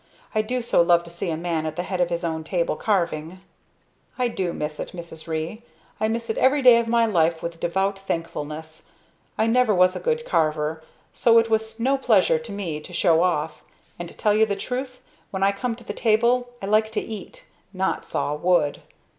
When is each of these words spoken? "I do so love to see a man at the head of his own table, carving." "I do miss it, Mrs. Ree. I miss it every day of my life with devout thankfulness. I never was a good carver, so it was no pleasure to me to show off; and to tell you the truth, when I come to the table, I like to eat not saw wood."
"I 0.33 0.41
do 0.41 0.63
so 0.63 0.81
love 0.81 1.03
to 1.03 1.11
see 1.11 1.29
a 1.29 1.37
man 1.37 1.67
at 1.67 1.75
the 1.75 1.83
head 1.83 2.01
of 2.01 2.09
his 2.09 2.23
own 2.23 2.43
table, 2.43 2.75
carving." 2.75 3.39
"I 4.17 4.29
do 4.29 4.51
miss 4.51 4.79
it, 4.79 4.93
Mrs. 4.93 5.27
Ree. 5.27 5.61
I 5.99 6.07
miss 6.07 6.27
it 6.27 6.39
every 6.39 6.63
day 6.63 6.79
of 6.79 6.87
my 6.87 7.05
life 7.05 7.43
with 7.43 7.59
devout 7.59 7.99
thankfulness. 7.99 8.87
I 9.37 9.45
never 9.45 9.75
was 9.75 9.95
a 9.95 9.99
good 9.99 10.25
carver, 10.25 10.81
so 11.13 11.37
it 11.37 11.51
was 11.51 11.79
no 11.79 11.99
pleasure 11.99 12.39
to 12.39 12.51
me 12.51 12.79
to 12.79 12.93
show 12.93 13.21
off; 13.21 13.61
and 13.99 14.09
to 14.09 14.17
tell 14.17 14.33
you 14.33 14.47
the 14.47 14.55
truth, 14.55 15.01
when 15.29 15.43
I 15.43 15.51
come 15.51 15.75
to 15.75 15.83
the 15.83 15.93
table, 15.93 16.49
I 16.63 16.65
like 16.65 16.91
to 16.93 16.99
eat 16.99 17.45
not 17.71 18.03
saw 18.07 18.33
wood." 18.33 18.81